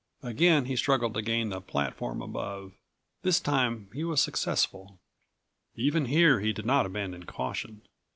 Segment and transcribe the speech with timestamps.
[0.23, 2.73] Again he struggled to gain the platform above.
[3.21, 4.97] This time he was successful.
[5.75, 7.83] Even here he did not abandon caution.